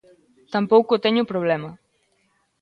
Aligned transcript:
Tampouco 0.53 1.01
teño 1.05 1.29
problema. 1.31 1.69